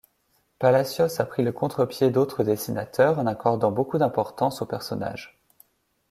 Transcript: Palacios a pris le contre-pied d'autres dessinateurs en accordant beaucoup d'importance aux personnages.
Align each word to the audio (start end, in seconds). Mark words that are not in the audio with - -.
Palacios 0.57 1.19
a 1.19 1.25
pris 1.25 1.43
le 1.43 1.51
contre-pied 1.51 2.09
d'autres 2.09 2.41
dessinateurs 2.43 3.19
en 3.19 3.27
accordant 3.27 3.71
beaucoup 3.71 3.99
d'importance 3.99 4.63
aux 4.63 4.65
personnages. 4.65 5.37